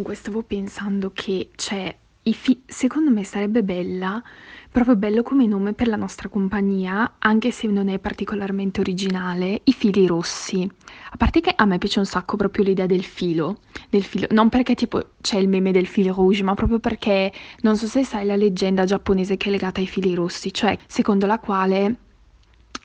comunque 0.00 0.14
stavo 0.14 0.42
pensando 0.42 1.10
che 1.12 1.50
c'è, 1.54 1.94
i 2.22 2.32
fi- 2.32 2.62
secondo 2.64 3.10
me 3.10 3.22
sarebbe 3.22 3.62
bella, 3.62 4.22
proprio 4.70 4.96
bello 4.96 5.22
come 5.22 5.46
nome 5.46 5.74
per 5.74 5.88
la 5.88 5.96
nostra 5.96 6.30
compagnia, 6.30 7.16
anche 7.18 7.50
se 7.50 7.66
non 7.66 7.88
è 7.88 7.98
particolarmente 7.98 8.80
originale, 8.80 9.60
i 9.64 9.72
fili 9.74 10.06
rossi. 10.06 10.66
A 11.10 11.16
parte 11.18 11.42
che 11.42 11.52
a 11.54 11.66
me 11.66 11.76
piace 11.76 11.98
un 11.98 12.06
sacco 12.06 12.36
proprio 12.36 12.64
l'idea 12.64 12.86
del 12.86 13.04
filo, 13.04 13.58
del 13.90 14.02
filo, 14.02 14.26
non 14.30 14.48
perché 14.48 14.74
tipo 14.74 15.10
c'è 15.20 15.38
il 15.38 15.48
meme 15.48 15.70
del 15.70 15.86
fil 15.86 16.12
rouge, 16.14 16.42
ma 16.44 16.54
proprio 16.54 16.78
perché 16.78 17.30
non 17.60 17.76
so 17.76 17.86
se 17.86 18.02
sai 18.02 18.24
la 18.24 18.36
leggenda 18.36 18.86
giapponese 18.86 19.36
che 19.36 19.48
è 19.48 19.50
legata 19.50 19.80
ai 19.80 19.86
fili 19.86 20.14
rossi, 20.14 20.50
cioè 20.50 20.78
secondo 20.86 21.26
la 21.26 21.38
quale 21.38 21.96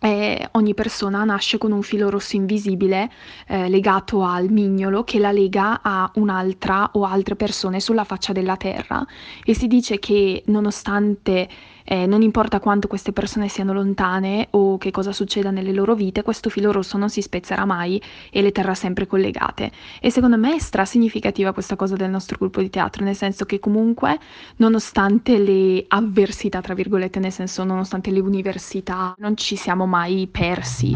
eh, 0.05 0.49
ogni 0.51 0.75
persona 0.75 1.23
nasce 1.23 1.57
con 1.57 1.71
un 1.71 1.81
filo 1.81 2.11
rosso 2.11 2.35
invisibile 2.35 3.09
eh, 3.47 3.67
legato 3.69 4.23
al 4.23 4.51
mignolo 4.51 5.03
che 5.03 5.17
la 5.17 5.31
lega 5.31 5.81
a 5.81 6.11
un'altra 6.15 6.91
o 6.93 7.05
altre 7.05 7.35
persone 7.35 7.79
sulla 7.79 8.03
faccia 8.03 8.31
della 8.31 8.55
terra. 8.55 9.03
E 9.43 9.55
si 9.55 9.65
dice 9.65 9.97
che 9.97 10.43
nonostante 10.45 11.49
eh, 11.87 12.07
non 12.07 12.23
importa 12.23 12.59
quanto 12.59 12.87
queste 12.87 13.13
persone 13.13 13.47
siano 13.47 13.71
lontane 13.71 14.47
o 14.51 14.77
che 14.79 14.89
cosa 14.89 15.11
succeda 15.11 15.51
nelle 15.51 15.71
loro 15.71 15.93
vite, 15.93 16.23
questo 16.23 16.49
filo 16.49 16.71
rosso 16.71 16.97
non 16.97 17.09
si 17.09 17.21
spezzerà 17.21 17.63
mai 17.63 18.01
e 18.31 18.41
le 18.41 18.51
terrà 18.51 18.73
sempre 18.73 19.05
collegate. 19.05 19.71
E 20.01 20.09
secondo 20.09 20.35
me 20.35 20.55
è 20.55 20.59
stra 20.59 20.83
significativa 20.83 21.53
questa 21.53 21.75
cosa 21.75 21.95
del 21.95 22.09
nostro 22.09 22.37
gruppo 22.39 22.59
di 22.59 22.71
teatro, 22.71 23.03
nel 23.03 23.15
senso 23.15 23.45
che 23.45 23.59
comunque, 23.59 24.17
nonostante 24.57 25.37
le 25.37 25.85
avversità, 25.87 26.59
tra 26.61 26.73
virgolette, 26.73 27.19
nel 27.19 27.31
senso 27.31 27.63
nonostante 27.63 28.09
le 28.09 28.19
università, 28.19 29.13
non 29.19 29.37
ci 29.37 29.55
siamo 29.55 29.85
mai 29.85 30.27
persi. 30.27 30.93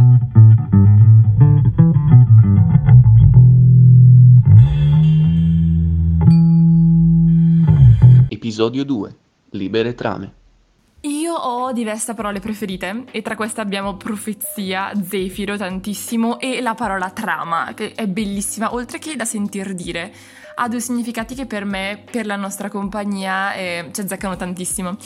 Episodio 8.27 8.83
2 8.83 9.15
Libere 9.51 9.93
trame 9.93 10.38
io 11.29 11.35
ho 11.35 11.71
diverse 11.71 12.15
parole 12.15 12.39
preferite 12.39 13.03
e 13.11 13.21
tra 13.21 13.35
queste 13.35 13.61
abbiamo 13.61 13.95
profezia, 13.95 14.91
zefiro 15.07 15.57
tantissimo 15.57 16.39
e 16.39 16.59
la 16.59 16.73
parola 16.73 17.11
trama, 17.11 17.73
che 17.75 17.91
è 17.93 18.07
bellissima, 18.07 18.73
oltre 18.73 18.97
che 18.97 19.15
da 19.15 19.25
sentir 19.25 19.75
dire. 19.75 20.11
Ha 20.55 20.67
due 20.67 20.79
significati 20.79 21.35
che 21.35 21.45
per 21.45 21.65
me, 21.65 22.03
per 22.09 22.25
la 22.25 22.35
nostra 22.35 22.67
compagnia, 22.69 23.53
eh, 23.53 23.89
ci 23.93 24.01
azzeccano 24.01 24.35
tantissimo. 24.35 24.97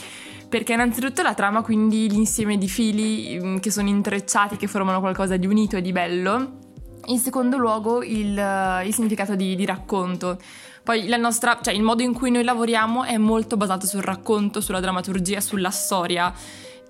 Perché 0.48 0.72
innanzitutto 0.72 1.20
la 1.20 1.34
trama, 1.34 1.60
quindi 1.60 2.08
l'insieme 2.08 2.56
di 2.56 2.68
fili 2.68 3.38
mm, 3.38 3.56
che 3.58 3.70
sono 3.70 3.88
intrecciati, 3.88 4.56
che 4.56 4.66
formano 4.66 5.00
qualcosa 5.00 5.36
di 5.36 5.46
unito 5.46 5.76
e 5.76 5.82
di 5.82 5.92
bello. 5.92 6.58
In 7.06 7.18
secondo 7.18 7.58
luogo 7.58 8.02
il, 8.02 8.82
il 8.86 8.94
significato 8.94 9.34
di, 9.34 9.54
di 9.54 9.66
racconto 9.66 10.38
poi 10.84 11.08
nostra, 11.18 11.58
cioè, 11.62 11.72
il 11.72 11.82
modo 11.82 12.02
in 12.02 12.12
cui 12.12 12.30
noi 12.30 12.44
lavoriamo 12.44 13.04
è 13.04 13.16
molto 13.16 13.56
basato 13.56 13.86
sul 13.86 14.02
racconto, 14.02 14.60
sulla 14.60 14.80
drammaturgia, 14.80 15.40
sulla 15.40 15.70
storia. 15.70 16.32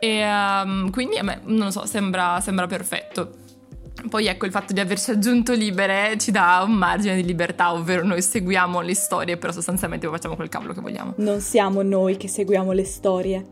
E 0.01 0.23
um, 0.25 0.91
quindi 0.91 1.17
a 1.17 1.23
me, 1.23 1.41
non 1.45 1.67
lo 1.67 1.71
so, 1.71 1.87
sembra, 1.87 2.41
sembra 2.41 2.67
perfetto. 2.67 3.31
Poi 4.11 4.27
ecco 4.27 4.47
il 4.47 4.51
fatto 4.51 4.73
di 4.73 4.81
averci 4.81 5.13
aggiunto 5.13 5.53
libere 5.53 6.19
ci 6.19 6.33
dà 6.33 6.65
un 6.67 6.75
margine 6.75 7.15
di 7.15 7.25
libertà, 7.25 7.73
ovvero 7.73 8.05
noi 8.05 8.21
seguiamo 8.21 8.81
le 8.81 8.95
storie, 8.97 9.37
però 9.37 9.53
sostanzialmente 9.53 10.09
facciamo 10.09 10.35
quel 10.35 10.49
cavolo 10.49 10.73
che 10.73 10.81
vogliamo. 10.81 11.15
Non 11.19 11.41
siamo 11.41 11.83
noi 11.83 12.17
che 12.17 12.27
seguiamo 12.27 12.73
le 12.73 12.85
storie, 12.85 13.47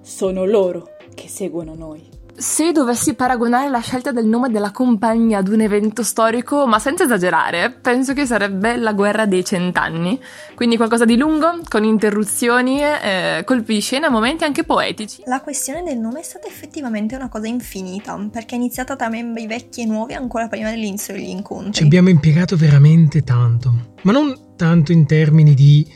sono 0.00 0.46
loro 0.46 0.96
che 1.14 1.28
seguono 1.28 1.74
noi. 1.74 2.13
Se 2.36 2.72
dovessi 2.72 3.14
paragonare 3.14 3.70
la 3.70 3.78
scelta 3.78 4.10
del 4.10 4.26
nome 4.26 4.50
della 4.50 4.72
compagnia 4.72 5.38
ad 5.38 5.46
un 5.46 5.60
evento 5.60 6.02
storico, 6.02 6.66
ma 6.66 6.80
senza 6.80 7.04
esagerare, 7.04 7.70
penso 7.70 8.12
che 8.12 8.26
sarebbe 8.26 8.76
la 8.76 8.92
guerra 8.92 9.24
dei 9.24 9.44
cent'anni. 9.44 10.20
Quindi 10.56 10.76
qualcosa 10.76 11.04
di 11.04 11.16
lungo, 11.16 11.60
con 11.68 11.84
interruzioni, 11.84 12.80
eh, 12.82 13.42
colpi 13.44 13.74
di 13.74 13.80
scena, 13.80 14.10
momenti 14.10 14.42
anche 14.42 14.64
poetici. 14.64 15.22
La 15.26 15.42
questione 15.42 15.84
del 15.84 15.98
nome 15.98 16.20
è 16.20 16.22
stata 16.24 16.48
effettivamente 16.48 17.14
una 17.14 17.28
cosa 17.28 17.46
infinita, 17.46 18.18
perché 18.32 18.56
è 18.56 18.58
iniziata 18.58 18.96
tra 18.96 19.08
membri 19.08 19.46
vecchi 19.46 19.82
e 19.82 19.86
nuovi 19.86 20.14
ancora 20.14 20.48
prima 20.48 20.70
dell'inizio 20.70 21.14
degli 21.14 21.28
incontri. 21.28 21.72
Ci 21.72 21.82
abbiamo 21.84 22.08
impiegato 22.08 22.56
veramente 22.56 23.22
tanto, 23.22 23.72
ma 24.02 24.10
non 24.10 24.56
tanto 24.56 24.90
in 24.90 25.06
termini 25.06 25.54
di 25.54 25.86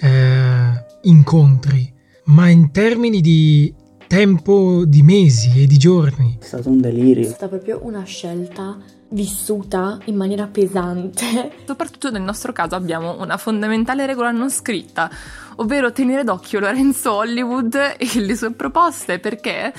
eh, 0.00 0.84
incontri, 1.02 1.90
ma 2.24 2.50
in 2.50 2.70
termini 2.72 3.22
di 3.22 3.86
tempo 4.08 4.84
di 4.86 5.02
mesi 5.02 5.62
e 5.62 5.66
di 5.66 5.76
giorni. 5.76 6.38
È 6.40 6.44
stato 6.44 6.70
un 6.70 6.80
delirio. 6.80 7.24
È 7.24 7.26
stata 7.28 7.48
proprio 7.48 7.80
una 7.82 8.02
scelta 8.04 8.78
vissuta 9.10 9.98
in 10.06 10.16
maniera 10.16 10.46
pesante. 10.46 11.52
Soprattutto 11.66 12.10
nel 12.10 12.22
nostro 12.22 12.52
caso 12.52 12.74
abbiamo 12.74 13.20
una 13.20 13.36
fondamentale 13.36 14.06
regola 14.06 14.30
non 14.30 14.50
scritta, 14.50 15.10
ovvero 15.56 15.92
tenere 15.92 16.24
d'occhio 16.24 16.58
Lorenzo 16.58 17.14
Hollywood 17.14 17.74
e 17.98 18.20
le 18.20 18.34
sue 18.34 18.52
proposte, 18.52 19.18
perché 19.18 19.72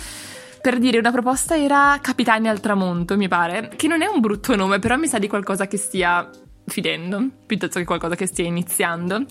per 0.61 0.77
dire 0.77 0.99
una 0.99 1.11
proposta 1.11 1.57
era 1.57 1.97
Capitani 1.99 2.49
al 2.49 2.59
tramonto, 2.59 3.17
mi 3.17 3.27
pare, 3.27 3.71
che 3.75 3.87
non 3.87 4.03
è 4.03 4.05
un 4.05 4.19
brutto 4.19 4.55
nome, 4.55 4.77
però 4.77 4.95
mi 4.95 5.07
sa 5.07 5.17
di 5.17 5.27
qualcosa 5.27 5.67
che 5.67 5.77
stia 5.77 6.29
finendo, 6.67 7.29
piuttosto 7.47 7.79
che 7.79 7.85
qualcosa 7.85 8.15
che 8.15 8.27
stia 8.27 8.45
iniziando. 8.45 9.25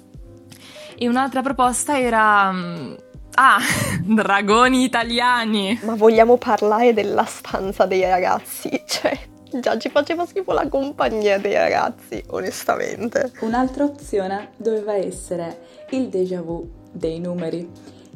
E 1.00 1.06
un'altra 1.06 1.42
proposta 1.42 1.96
era 1.96 2.50
mm, 2.50 2.94
Ah, 3.34 3.58
dragoni 4.02 4.84
italiani! 4.84 5.78
Ma 5.82 5.94
vogliamo 5.94 6.36
parlare 6.36 6.92
della 6.92 7.24
stanza 7.24 7.86
dei 7.86 8.02
ragazzi? 8.02 8.70
Cioè, 8.88 9.60
già 9.60 9.78
ci 9.78 9.88
faceva 9.90 10.26
schifo 10.26 10.52
la 10.52 10.68
compagnia 10.68 11.38
dei 11.38 11.54
ragazzi, 11.54 12.22
onestamente. 12.28 13.32
Un'altra 13.40 13.84
opzione 13.84 14.50
doveva 14.56 14.94
essere 14.94 15.86
il 15.90 16.08
déjà 16.08 16.42
vu 16.42 16.68
dei 16.90 17.20
numeri, 17.20 17.70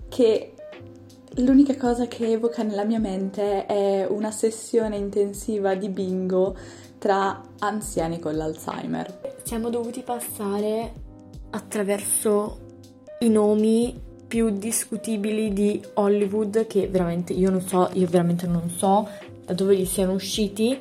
che 0.09 0.55
l'unica 1.37 1.77
cosa 1.77 2.07
che 2.07 2.31
evoca 2.33 2.63
nella 2.63 2.85
mia 2.85 2.99
mente 2.99 3.65
è 3.67 4.07
una 4.09 4.31
sessione 4.31 4.97
intensiva 4.97 5.75
di 5.75 5.89
bingo 5.89 6.57
tra 6.99 7.41
anziani 7.59 8.19
con 8.19 8.37
l'Alzheimer. 8.37 9.39
Siamo 9.43 9.71
dovuti 9.71 10.03
passare 10.03 10.93
attraverso 11.51 12.59
i 13.21 13.29
nomi 13.29 14.11
più 14.33 14.49
discutibili 14.49 15.53
di 15.53 15.79
Hollywood 15.93 16.67
che 16.67 16.89
veramente 16.89 17.35
io 17.35 17.51
non 17.51 17.61
so, 17.61 17.91
io 17.93 18.07
veramente 18.09 18.47
non 18.47 18.71
so 18.71 19.07
da 19.45 19.53
dove 19.53 19.77
gli 19.77 19.85
siano 19.85 20.13
usciti, 20.13 20.81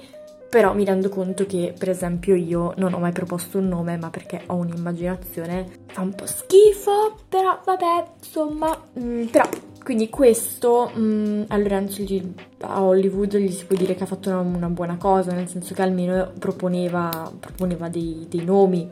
però 0.49 0.73
mi 0.73 0.85
rendo 0.85 1.09
conto 1.09 1.45
che 1.45 1.73
per 1.77 1.89
esempio 1.89 2.33
io 2.33 2.73
non 2.77 2.93
ho 2.93 2.99
mai 2.99 3.11
proposto 3.11 3.57
un 3.57 3.67
nome, 3.67 3.97
ma 3.97 4.09
perché 4.09 4.43
ho 4.45 4.55
un'immaginazione 4.55 5.67
fa 5.87 5.99
un 5.99 6.13
po' 6.13 6.25
schifo, 6.27 7.17
però 7.27 7.59
vabbè, 7.65 8.05
insomma, 8.19 8.85
mh, 8.93 9.03
mm, 9.03 9.25
però 9.25 9.49
quindi 9.83 10.07
questo 10.07 10.89
mh, 10.93 11.01
mm, 11.01 11.43
a 11.49 11.57
Lorenzo 11.57 12.03
gli, 12.03 12.23
a 12.61 12.81
Hollywood 12.81 13.35
gli 13.35 13.51
si 13.51 13.65
può 13.65 13.75
dire 13.75 13.95
che 13.95 14.03
ha 14.03 14.07
fatto 14.07 14.29
una, 14.29 14.39
una, 14.39 14.69
buona 14.69 14.95
cosa, 14.95 15.33
nel 15.33 15.49
senso 15.49 15.73
che 15.73 15.81
almeno 15.81 16.31
proponeva, 16.39 17.29
proponeva 17.37 17.89
dei, 17.89 18.27
dei 18.29 18.45
nomi 18.45 18.89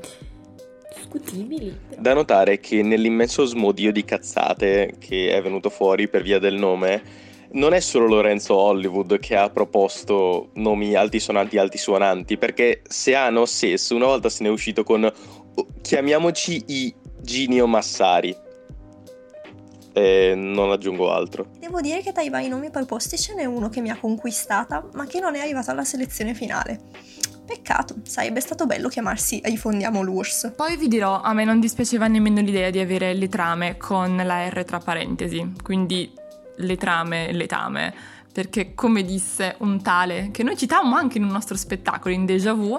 discutibili. 1.00 1.78
Però. 1.90 2.02
Da 2.02 2.14
notare 2.14 2.60
che 2.60 2.82
nell'immenso 2.84 3.46
smodio 3.46 3.92
di 3.92 4.04
cazzate 4.04 4.96
che 5.00 5.32
è 5.32 5.42
venuto 5.42 5.70
fuori 5.70 6.08
per 6.08 6.22
via 6.22 6.40
del 6.40 6.56
nome, 6.56 7.28
non 7.52 7.74
è 7.74 7.80
solo 7.80 8.08
Lorenzo 8.08 8.56
Hollywood 8.56 9.20
che 9.20 9.36
ha 9.36 9.50
proposto 9.50 10.50
nomi 10.54 10.94
altisonanti 10.94 11.56
e 11.56 11.60
altisuonanti, 11.60 12.38
perché 12.38 12.82
Seano 12.88 13.46
Sess 13.46 13.90
una 13.90 14.06
volta 14.06 14.30
se 14.30 14.44
ne 14.44 14.50
è 14.50 14.52
uscito 14.52 14.84
con 14.84 15.04
oh, 15.04 15.68
chiamiamoci 15.82 16.64
i 16.68 16.94
Ginio 17.22 17.68
Massari. 17.68 18.48
E 19.92 20.34
non 20.36 20.72
aggiungo 20.72 21.12
altro. 21.12 21.48
Devo 21.60 21.82
dire 21.82 22.02
che 22.02 22.12
tra 22.12 22.22
i 22.22 22.30
vari 22.30 22.48
nomi 22.48 22.70
proposti 22.70 23.18
ce 23.18 23.34
n'è 23.34 23.46
uno 23.46 23.70
che 23.70 23.82
mi 23.82 23.90
ha 23.90 23.98
conquistata, 23.98 24.88
ma 24.94 25.06
che 25.08 25.20
non 25.20 25.36
è 25.36 25.40
arrivato 25.40 25.72
alla 25.72 25.84
selezione 25.84 26.36
finale. 26.36 26.80
Peccato, 27.50 27.96
sarebbe 28.04 28.42
stato 28.42 28.68
bello 28.68 28.90
chiamarsi 28.90 29.42
Rifondiamo 29.44 30.04
l'URSS. 30.04 30.54
Poi 30.56 30.78
vi 30.78 30.88
dirò, 30.88 31.20
a 31.20 31.34
me 31.34 31.46
non 31.46 31.60
dispiaceva 31.60 32.06
nemmeno 32.06 32.42
l'idea 32.42 32.70
di 32.70 32.78
avere 32.78 33.16
le 33.16 33.28
trame 33.28 33.76
con 33.76 34.18
la 34.18 34.48
R 34.48 34.64
tra 34.66 34.78
parentesi, 34.78 35.54
quindi 35.64 36.14
le 36.58 36.78
trame, 36.78 37.32
letame, 37.32 37.92
perché 38.32 38.76
come 38.76 39.04
disse 39.04 39.56
un 39.62 39.82
tale, 39.82 40.30
che 40.32 40.44
noi 40.44 40.56
citammo 40.56 40.96
anche 40.96 41.18
in 41.18 41.24
un 41.24 41.32
nostro 41.32 41.58
spettacolo 41.58 42.14
in 42.14 42.28
Déjà 42.28 42.54
Vu, 42.54 42.78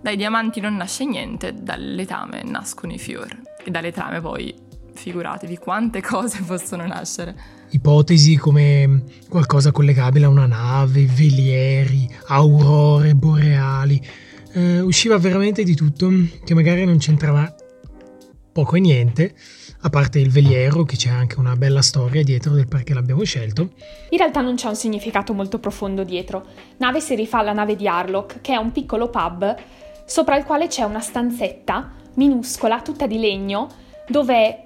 dai 0.00 0.16
diamanti 0.16 0.60
non 0.60 0.76
nasce 0.76 1.04
niente, 1.04 1.52
dalle 1.52 1.94
letame 1.94 2.42
nascono 2.42 2.94
i 2.94 2.98
fiori. 2.98 3.38
E 3.62 3.70
dalle 3.70 3.92
trame 3.92 4.22
poi, 4.22 4.65
figuratevi 4.96 5.58
quante 5.58 6.00
cose 6.02 6.42
possono 6.42 6.86
nascere 6.86 7.56
ipotesi 7.70 8.36
come 8.36 9.02
qualcosa 9.28 9.72
collegabile 9.72 10.26
a 10.26 10.28
una 10.28 10.46
nave, 10.46 11.06
velieri, 11.06 12.08
aurore 12.28 13.14
boreali. 13.14 14.00
Eh, 14.52 14.80
usciva 14.80 15.18
veramente 15.18 15.62
di 15.64 15.74
tutto 15.74 16.10
che 16.44 16.54
magari 16.54 16.84
non 16.84 16.98
c'entrava 16.98 17.54
poco 18.52 18.76
e 18.76 18.80
niente, 18.80 19.34
a 19.80 19.90
parte 19.90 20.18
il 20.18 20.30
veliero, 20.30 20.84
che 20.84 20.96
c'è 20.96 21.10
anche 21.10 21.38
una 21.38 21.56
bella 21.56 21.82
storia 21.82 22.22
dietro 22.22 22.54
del 22.54 22.66
perché 22.66 22.94
l'abbiamo 22.94 23.22
scelto. 23.22 23.72
In 24.08 24.18
realtà 24.18 24.40
non 24.40 24.54
c'è 24.54 24.68
un 24.68 24.76
significato 24.76 25.34
molto 25.34 25.58
profondo 25.58 26.04
dietro. 26.04 26.46
Nave 26.78 27.00
si 27.00 27.14
rifà 27.14 27.40
alla 27.40 27.52
nave 27.52 27.76
di 27.76 27.86
Harlock, 27.86 28.40
che 28.40 28.54
è 28.54 28.56
un 28.56 28.72
piccolo 28.72 29.10
pub 29.10 29.54
sopra 30.06 30.36
il 30.36 30.44
quale 30.44 30.68
c'è 30.68 30.84
una 30.84 31.00
stanzetta 31.00 31.92
minuscola, 32.14 32.80
tutta 32.80 33.06
di 33.06 33.18
legno, 33.18 33.68
dove 34.08 34.65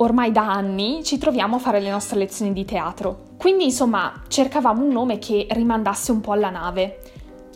ormai 0.00 0.32
da 0.32 0.50
anni 0.50 1.02
ci 1.04 1.18
troviamo 1.18 1.56
a 1.56 1.58
fare 1.58 1.80
le 1.80 1.90
nostre 1.90 2.18
lezioni 2.18 2.52
di 2.52 2.64
teatro. 2.64 3.28
Quindi, 3.36 3.64
insomma, 3.64 4.22
cercavamo 4.28 4.82
un 4.82 4.92
nome 4.92 5.18
che 5.18 5.46
rimandasse 5.50 6.12
un 6.12 6.20
po' 6.20 6.32
alla 6.32 6.50
nave. 6.50 7.00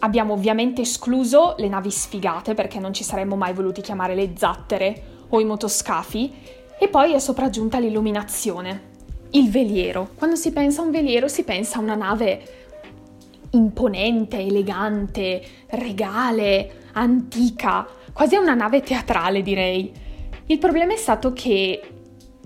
Abbiamo 0.01 0.35
ovviamente 0.35 0.83
escluso 0.83 1.55
le 1.59 1.69
navi 1.69 1.91
sfigate 1.91 2.55
perché 2.55 2.79
non 2.79 2.93
ci 2.93 3.05
saremmo 3.05 3.37
mai 3.37 3.55
voluti 3.55 3.81
chiamare 3.81 4.15
le 4.15 4.33
zattere 4.37 5.03
o 5.29 5.41
i 5.41 5.45
motoscafi 5.45 6.33
e 6.79 6.89
poi 6.89 7.15
è 7.15 7.19
sopraggiunta 7.19 7.79
l'illuminazione, 7.79 8.83
il 9.31 9.51
veliero. 9.51 10.11
Quando 10.15 10.37
si 10.37 10.53
pensa 10.53 10.83
a 10.83 10.85
un 10.85 10.91
veliero 10.91 11.29
si 11.29 11.45
pensa 11.45 11.79
a 11.79 11.83
una 11.83 11.95
nave 11.95 12.63
imponente, 13.51 14.39
elegante, 14.39 15.43
regale, 15.69 16.83
antica, 16.93 17.87
quasi 18.13 18.35
a 18.35 18.41
una 18.41 18.55
nave 18.55 18.83
teatrale 18.83 19.41
direi. 19.41 19.93
Il 20.47 20.59
problema 20.59 20.93
è 20.93 20.97
stato 20.97 21.33
che 21.33 21.94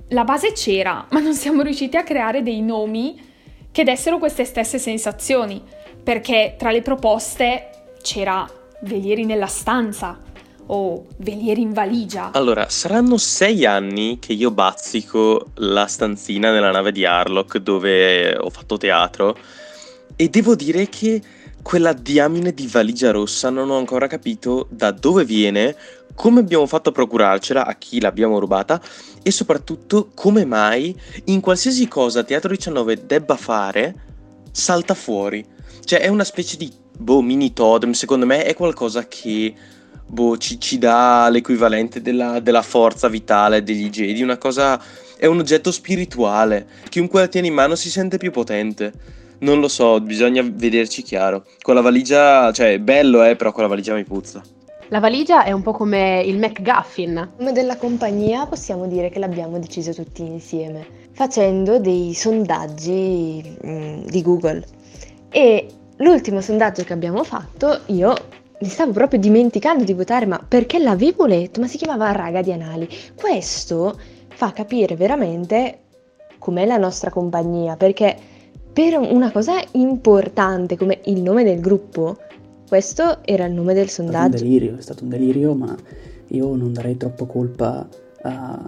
la 0.08 0.24
base 0.24 0.52
c'era, 0.52 1.06
ma 1.10 1.20
non 1.20 1.34
siamo 1.34 1.62
riusciti 1.62 1.96
a 1.96 2.04
creare 2.04 2.42
dei 2.42 2.62
nomi 2.62 3.26
che 3.70 3.84
dessero 3.84 4.18
queste 4.18 4.44
stesse 4.44 4.78
sensazioni, 4.78 5.62
perché 6.02 6.54
tra 6.58 6.70
le 6.70 6.82
proposte 6.82 7.70
c'era 8.02 8.48
Velieri 8.82 9.24
nella 9.24 9.46
stanza 9.46 10.20
o 10.66 11.06
Velieri 11.18 11.62
in 11.62 11.72
valigia. 11.72 12.30
Allora, 12.32 12.68
saranno 12.68 13.16
sei 13.16 13.64
anni 13.64 14.18
che 14.18 14.32
io 14.32 14.50
bazzico 14.50 15.48
la 15.56 15.86
stanzina 15.86 16.52
nella 16.52 16.70
nave 16.70 16.92
di 16.92 17.04
Harlock 17.04 17.58
dove 17.58 18.36
ho 18.36 18.50
fatto 18.50 18.76
teatro 18.76 19.36
e 20.16 20.28
devo 20.28 20.54
dire 20.54 20.88
che 20.88 21.20
quella 21.68 21.92
diamine 21.92 22.54
di 22.54 22.66
valigia 22.66 23.10
rossa 23.10 23.50
non 23.50 23.68
ho 23.68 23.76
ancora 23.76 24.06
capito 24.06 24.68
da 24.70 24.90
dove 24.90 25.26
viene, 25.26 25.76
come 26.14 26.40
abbiamo 26.40 26.64
fatto 26.64 26.88
a 26.88 26.92
procurarcela, 26.92 27.66
a 27.66 27.74
chi 27.74 28.00
l'abbiamo 28.00 28.38
rubata 28.38 28.80
e 29.22 29.30
soprattutto 29.30 30.08
come 30.14 30.46
mai 30.46 30.98
in 31.24 31.42
qualsiasi 31.42 31.86
cosa 31.86 32.24
Teatro 32.24 32.48
19 32.48 33.04
debba 33.04 33.36
fare 33.36 33.94
salta 34.50 34.94
fuori. 34.94 35.44
Cioè 35.84 36.00
è 36.00 36.08
una 36.08 36.24
specie 36.24 36.56
di 36.56 36.72
boh, 36.96 37.20
mini 37.20 37.52
totem, 37.52 37.92
secondo 37.92 38.24
me 38.24 38.44
è 38.44 38.54
qualcosa 38.54 39.06
che 39.06 39.54
boh, 40.06 40.38
ci, 40.38 40.58
ci 40.58 40.78
dà 40.78 41.28
l'equivalente 41.28 42.00
della, 42.00 42.40
della 42.40 42.62
forza 42.62 43.08
vitale 43.08 43.62
degli 43.62 43.90
Jedi, 43.90 44.22
una 44.22 44.38
cosa 44.38 44.82
è 45.18 45.26
un 45.26 45.40
oggetto 45.40 45.70
spirituale. 45.70 46.66
Chiunque 46.88 47.20
la 47.20 47.28
tiene 47.28 47.48
in 47.48 47.54
mano 47.54 47.74
si 47.74 47.90
sente 47.90 48.16
più 48.16 48.30
potente. 48.30 49.17
Non 49.40 49.60
lo 49.60 49.68
so, 49.68 50.00
bisogna 50.00 50.42
vederci 50.44 51.02
chiaro. 51.02 51.44
Con 51.60 51.74
la 51.74 51.80
valigia, 51.80 52.50
cioè, 52.52 52.78
bello 52.80 53.22
eh, 53.22 53.36
però 53.36 53.52
con 53.52 53.62
la 53.62 53.68
valigia 53.68 53.94
mi 53.94 54.04
puzza. 54.04 54.42
La 54.88 55.00
valigia 55.00 55.44
è 55.44 55.52
un 55.52 55.62
po' 55.62 55.72
come 55.72 56.22
il 56.24 56.38
McGuffin. 56.38 57.32
Come 57.36 57.52
della 57.52 57.76
compagnia 57.76 58.46
possiamo 58.46 58.86
dire 58.86 59.10
che 59.10 59.18
l'abbiamo 59.18 59.58
deciso 59.58 59.92
tutti 59.92 60.22
insieme, 60.22 60.86
facendo 61.12 61.78
dei 61.78 62.14
sondaggi 62.14 63.56
mm, 63.64 64.06
di 64.06 64.22
Google. 64.22 64.64
E 65.30 65.66
l'ultimo 65.98 66.40
sondaggio 66.40 66.84
che 66.84 66.94
abbiamo 66.94 67.22
fatto, 67.22 67.80
io 67.86 68.14
mi 68.60 68.68
stavo 68.68 68.92
proprio 68.92 69.20
dimenticando 69.20 69.84
di 69.84 69.92
votare, 69.92 70.26
ma 70.26 70.42
perché 70.46 70.78
l'avevo 70.78 71.26
letto, 71.26 71.60
ma 71.60 71.68
si 71.68 71.76
chiamava 71.76 72.10
Raga 72.10 72.42
di 72.42 72.50
Anali. 72.50 72.88
Questo 73.14 73.96
fa 74.28 74.52
capire 74.52 74.96
veramente 74.96 75.80
com'è 76.38 76.64
la 76.64 76.76
nostra 76.76 77.10
compagnia, 77.10 77.76
perché 77.76 78.16
per 78.72 78.98
una 78.98 79.32
cosa 79.32 79.60
importante 79.72 80.76
come 80.76 81.00
il 81.04 81.22
nome 81.22 81.44
del 81.44 81.60
gruppo, 81.60 82.16
questo 82.68 83.24
era 83.24 83.46
il 83.46 83.52
nome 83.52 83.74
del 83.74 83.88
sondaggio. 83.88 84.36
È 84.36 84.38
stato 84.38 84.44
un 84.44 84.50
delirio, 84.50 84.76
è 84.76 84.82
stato 84.82 85.02
un 85.04 85.08
delirio, 85.10 85.54
ma 85.54 85.76
io 86.28 86.54
non 86.54 86.72
darei 86.72 86.96
troppo 86.96 87.26
colpa 87.26 87.88
a, 88.22 88.64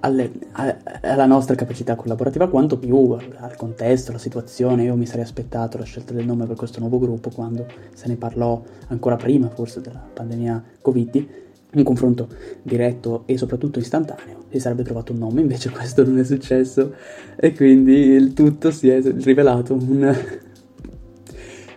alle, 0.00 0.32
a, 0.52 0.76
alla 1.02 1.26
nostra 1.26 1.54
capacità 1.54 1.94
collaborativa, 1.94 2.48
quanto 2.48 2.78
più 2.78 3.16
al 3.36 3.56
contesto, 3.56 4.10
alla 4.10 4.20
situazione. 4.20 4.84
Io 4.84 4.94
mi 4.94 5.06
sarei 5.06 5.24
aspettato 5.24 5.78
la 5.78 5.84
scelta 5.84 6.12
del 6.12 6.26
nome 6.26 6.46
per 6.46 6.56
questo 6.56 6.80
nuovo 6.80 6.98
gruppo 6.98 7.30
quando 7.30 7.66
se 7.94 8.08
ne 8.08 8.16
parlò 8.16 8.62
ancora 8.88 9.16
prima, 9.16 9.48
forse, 9.48 9.80
della 9.80 10.04
pandemia 10.12 10.62
Covid. 10.82 11.46
Un 11.70 11.82
confronto 11.82 12.28
diretto 12.62 13.24
e 13.26 13.36
soprattutto 13.36 13.78
istantaneo, 13.78 14.44
si 14.50 14.58
sarebbe 14.58 14.82
trovato 14.82 15.12
un 15.12 15.18
nome, 15.18 15.42
invece 15.42 15.68
questo 15.70 16.04
non 16.04 16.18
è 16.18 16.24
successo 16.24 16.94
e 17.36 17.54
quindi 17.54 17.92
il 17.92 18.32
tutto 18.32 18.70
si 18.70 18.88
è 18.88 19.00
rivelato 19.02 19.74
un, 19.74 20.16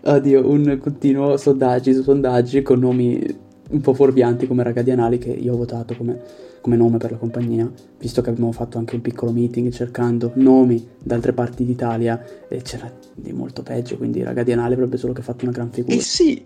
oddio, 0.03 0.49
un 0.49 0.77
continuo 0.81 1.35
sondaggi 1.35 1.93
su 1.93 2.03
sondaggi 2.03 2.61
con 2.61 2.79
nomi 2.79 3.49
un 3.71 3.81
po' 3.81 3.93
fuorvianti 3.93 4.47
come 4.47 4.63
Ragadianali 4.63 5.17
che 5.17 5.29
io 5.29 5.53
ho 5.53 5.57
votato 5.57 5.95
come, 5.95 6.19
come, 6.61 6.75
nome 6.75 6.97
per 6.97 7.11
la 7.11 7.17
compagnia, 7.17 7.71
visto 7.97 8.21
che 8.21 8.29
abbiamo 8.29 8.51
fatto 8.51 8.77
anche 8.77 8.95
un 8.95 9.01
piccolo 9.01 9.31
meeting 9.31 9.71
cercando 9.71 10.31
nomi 10.35 10.85
da 11.01 11.15
altre 11.15 11.33
parti 11.33 11.65
d'Italia 11.65 12.23
e 12.47 12.61
c'era 12.61 12.91
di 13.15 13.31
molto 13.31 13.63
peggio, 13.63 13.97
quindi 13.97 14.23
Ragadianali 14.23 14.73
avrebbe 14.73 14.97
solo 14.97 15.13
che 15.13 15.21
fatto 15.21 15.45
una 15.45 15.53
gran 15.53 15.71
figura. 15.71 15.95
Eh 15.95 16.01
sì, 16.01 16.43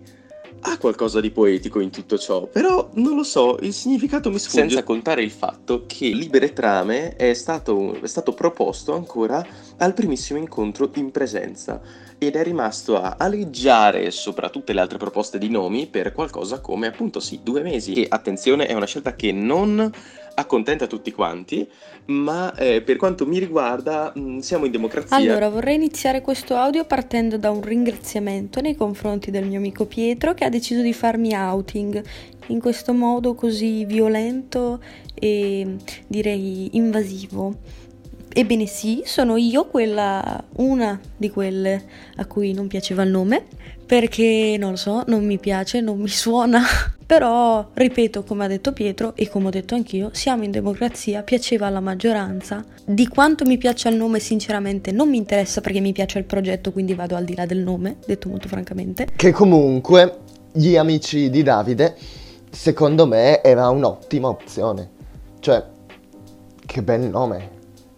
ha 0.60 0.78
qualcosa 0.78 1.20
di 1.20 1.30
poetico 1.30 1.80
in 1.80 1.90
tutto 1.90 2.18
ciò, 2.18 2.46
però 2.46 2.88
non 2.94 3.14
lo 3.14 3.22
so, 3.22 3.58
il 3.60 3.72
significato 3.72 4.30
mi 4.30 4.38
sfugge. 4.38 4.60
Senza 4.60 4.82
contare 4.82 5.22
il 5.22 5.30
fatto 5.30 5.84
che 5.86 6.08
Libere 6.08 6.52
Trame 6.52 7.16
è 7.16 7.34
stato, 7.34 8.00
è 8.00 8.06
stato 8.06 8.32
proposto 8.32 8.94
ancora 8.94 9.46
al 9.78 9.94
primissimo 9.94 10.38
incontro 10.38 10.90
in 10.94 11.10
presenza 11.10 11.80
ed 12.18 12.34
è 12.34 12.42
rimasto 12.42 13.00
a 13.00 13.16
aleggiare 13.18 14.10
sopra 14.10 14.48
tutte 14.48 14.72
le 14.72 14.80
altre 14.80 14.98
proposte 14.98 15.38
di 15.38 15.50
nomi 15.50 15.86
per 15.86 16.12
qualcosa 16.12 16.60
come 16.60 16.86
appunto 16.86 17.20
sì, 17.20 17.40
due 17.42 17.62
mesi. 17.62 17.92
E 17.92 18.06
attenzione, 18.08 18.66
è 18.66 18.72
una 18.72 18.86
scelta 18.86 19.14
che 19.14 19.32
non 19.32 19.92
accontenta 20.38 20.86
tutti 20.86 21.12
quanti, 21.12 21.66
ma 22.06 22.54
eh, 22.54 22.82
per 22.82 22.96
quanto 22.96 23.26
mi 23.26 23.38
riguarda 23.38 24.12
mh, 24.14 24.20
mm, 24.20 24.38
siamo 24.38 24.66
in 24.66 24.70
democrazia. 24.70 25.16
Allora, 25.16 25.48
vorrei 25.48 25.74
iniziare 25.74 26.20
questo 26.20 26.56
audio 26.56 26.84
partendo 26.84 27.38
da 27.38 27.50
un 27.50 27.62
ringraziamento 27.62 28.60
nei 28.60 28.76
confronti 28.76 29.30
del 29.30 29.46
mio 29.46 29.58
amico 29.58 29.86
Pietro 29.86 30.34
che 30.34 30.44
ha 30.44 30.50
deciso 30.50 30.82
di 30.82 30.92
farmi 30.92 31.34
outing 31.34 32.02
in 32.48 32.60
questo 32.60 32.92
modo 32.92 33.34
così 33.34 33.84
violento 33.84 34.80
e 35.14 35.76
direi 36.06 36.76
invasivo. 36.76 37.84
Ebbene 38.38 38.66
sì, 38.66 39.00
sono 39.06 39.38
io 39.38 39.64
quella, 39.64 40.44
una 40.56 41.00
di 41.16 41.30
quelle 41.30 41.82
a 42.16 42.26
cui 42.26 42.52
non 42.52 42.66
piaceva 42.66 43.02
il 43.02 43.08
nome, 43.08 43.46
perché 43.86 44.56
non 44.58 44.72
lo 44.72 44.76
so, 44.76 45.04
non 45.06 45.24
mi 45.24 45.38
piace, 45.38 45.80
non 45.80 45.98
mi 45.98 46.08
suona. 46.08 46.60
Però, 47.06 47.70
ripeto, 47.72 48.24
come 48.24 48.44
ha 48.44 48.46
detto 48.46 48.74
Pietro 48.74 49.16
e 49.16 49.30
come 49.30 49.46
ho 49.46 49.50
detto 49.50 49.74
anch'io, 49.74 50.10
siamo 50.12 50.44
in 50.44 50.50
democrazia, 50.50 51.22
piaceva 51.22 51.66
alla 51.66 51.80
maggioranza. 51.80 52.62
Di 52.84 53.08
quanto 53.08 53.46
mi 53.46 53.56
piaccia 53.56 53.88
il 53.88 53.96
nome, 53.96 54.18
sinceramente, 54.18 54.92
non 54.92 55.08
mi 55.08 55.16
interessa 55.16 55.62
perché 55.62 55.80
mi 55.80 55.92
piace 55.92 56.18
il 56.18 56.24
progetto, 56.24 56.72
quindi 56.72 56.92
vado 56.92 57.16
al 57.16 57.24
di 57.24 57.34
là 57.34 57.46
del 57.46 57.60
nome, 57.60 57.96
detto 58.04 58.28
molto 58.28 58.48
francamente. 58.48 59.08
Che 59.16 59.32
comunque, 59.32 60.18
gli 60.52 60.76
amici 60.76 61.30
di 61.30 61.42
Davide, 61.42 61.96
secondo 62.50 63.06
me, 63.06 63.42
era 63.42 63.70
un'ottima 63.70 64.28
opzione. 64.28 64.90
Cioè, 65.40 65.64
che 66.66 66.82
bel 66.82 67.00
nome 67.00 67.54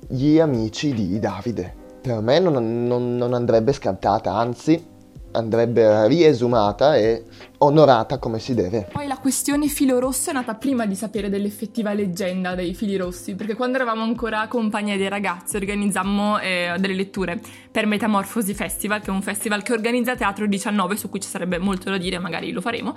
gli 0.08 0.38
amici 0.38 0.94
di 0.94 1.18
Davide. 1.18 1.74
Per 2.00 2.20
me 2.20 2.38
non, 2.38 2.86
non, 2.86 3.16
non 3.16 3.34
andrebbe 3.34 3.72
scartata, 3.72 4.32
anzi 4.32 4.96
andrebbe 5.32 6.06
riesumata 6.08 6.96
e 6.96 7.24
onorata 7.58 8.18
come 8.18 8.38
si 8.38 8.54
deve. 8.54 8.88
Poi 8.90 9.06
la 9.06 9.18
questione 9.18 9.68
filo 9.68 9.98
rosso 9.98 10.30
è 10.30 10.32
nata 10.32 10.54
prima 10.54 10.86
di 10.86 10.94
sapere 10.94 11.28
dell'effettiva 11.28 11.92
leggenda 11.92 12.54
dei 12.54 12.74
fili 12.74 12.96
rossi, 12.96 13.34
perché 13.34 13.54
quando 13.54 13.76
eravamo 13.76 14.02
ancora 14.02 14.46
compagnia 14.48 14.96
dei 14.96 15.08
ragazzi 15.08 15.56
organizzammo 15.56 16.38
eh, 16.38 16.74
delle 16.78 16.94
letture 16.94 17.38
per 17.70 17.84
Metamorfosi 17.84 18.54
Festival, 18.54 19.00
che 19.00 19.08
è 19.08 19.10
un 19.10 19.22
festival 19.22 19.62
che 19.62 19.72
organizza 19.72 20.16
Teatro 20.16 20.46
19, 20.46 20.96
su 20.96 21.10
cui 21.10 21.20
ci 21.20 21.28
sarebbe 21.28 21.58
molto 21.58 21.90
da 21.90 21.98
dire, 21.98 22.18
magari 22.18 22.50
lo 22.50 22.62
faremo. 22.62 22.94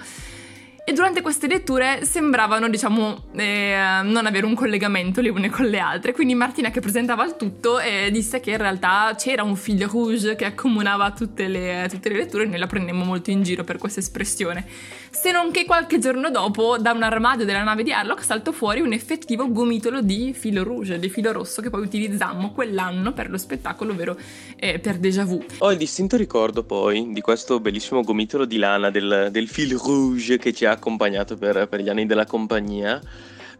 E 0.83 0.93
durante 0.93 1.21
queste 1.21 1.47
letture 1.47 2.03
sembravano, 2.05 2.67
diciamo, 2.67 3.25
eh, 3.35 3.99
non 4.03 4.25
avere 4.25 4.47
un 4.47 4.55
collegamento 4.55 5.21
le 5.21 5.29
une 5.29 5.49
con 5.49 5.65
le 5.65 5.77
altre. 5.77 6.11
Quindi 6.11 6.33
Martina, 6.33 6.71
che 6.71 6.79
presentava 6.79 7.23
il 7.23 7.35
tutto, 7.37 7.79
eh, 7.79 8.09
disse 8.11 8.39
che 8.39 8.51
in 8.51 8.57
realtà 8.57 9.13
c'era 9.15 9.43
un 9.43 9.55
fil 9.55 9.87
rouge 9.87 10.35
che 10.35 10.45
accomunava 10.45 11.11
tutte 11.11 11.47
le, 11.47 11.87
tutte 11.89 12.09
le 12.09 12.15
letture 12.15 12.43
e 12.43 12.47
noi 12.47 12.57
la 12.57 12.67
prendemmo 12.67 13.05
molto 13.05 13.29
in 13.29 13.43
giro 13.43 13.63
per 13.63 13.77
questa 13.77 13.99
espressione. 13.99 14.65
Se 15.13 15.29
non 15.33 15.51
che 15.51 15.65
qualche 15.65 15.99
giorno 15.99 16.31
dopo, 16.31 16.77
da 16.77 16.93
un 16.93 17.03
armadio 17.03 17.43
della 17.43 17.63
nave 17.63 17.83
di 17.83 17.91
Harlock 17.91 18.23
saltò 18.23 18.53
fuori 18.53 18.79
un 18.79 18.93
effettivo 18.93 19.51
gomitolo 19.51 20.01
di 20.01 20.33
filo 20.33 20.63
rouge, 20.63 20.99
di 20.99 21.09
filo 21.09 21.33
rosso, 21.33 21.61
che 21.61 21.69
poi 21.69 21.81
utilizzammo 21.81 22.53
quell'anno 22.53 23.11
per 23.11 23.29
lo 23.29 23.37
spettacolo, 23.37 23.91
ovvero 23.91 24.17
eh, 24.55 24.79
per 24.79 24.97
Déjà 24.97 25.25
Vu. 25.25 25.43
Ho 25.57 25.71
il 25.71 25.77
distinto 25.77 26.15
ricordo 26.15 26.63
poi 26.63 27.11
di 27.11 27.19
questo 27.19 27.59
bellissimo 27.59 28.01
gomitolo 28.01 28.45
di 28.45 28.57
lana 28.57 28.89
del, 28.89 29.27
del 29.31 29.49
fil 29.49 29.77
rouge 29.77 30.37
che 30.37 30.53
ci 30.53 30.63
ha 30.63 30.71
accompagnato 30.71 31.35
per, 31.35 31.67
per 31.67 31.81
gli 31.81 31.89
anni 31.89 32.05
della 32.05 32.25
compagnia 32.25 33.01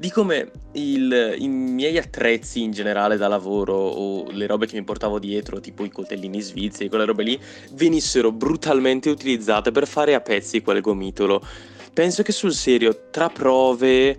di 0.01 0.09
come 0.09 0.49
il, 0.71 1.35
i 1.37 1.47
miei 1.47 1.99
attrezzi 1.99 2.63
in 2.63 2.71
generale 2.71 3.17
da 3.17 3.27
lavoro 3.27 3.75
o 3.75 4.31
le 4.31 4.47
robe 4.47 4.65
che 4.65 4.75
mi 4.75 4.83
portavo 4.83 5.19
dietro, 5.19 5.59
tipo 5.59 5.85
i 5.85 5.91
coltellini 5.91 6.41
svizzeri, 6.41 6.89
quelle 6.89 7.05
robe 7.05 7.21
lì, 7.21 7.39
venissero 7.73 8.31
brutalmente 8.31 9.11
utilizzate 9.11 9.69
per 9.69 9.85
fare 9.85 10.15
a 10.15 10.19
pezzi 10.19 10.63
quel 10.63 10.81
gomitolo. 10.81 11.39
Penso 11.93 12.23
che 12.23 12.31
sul 12.31 12.51
serio, 12.51 13.09
tra 13.11 13.29
prove, 13.29 14.17